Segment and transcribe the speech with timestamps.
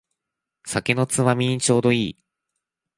[0.65, 2.23] 酒のつまみにちょうどいい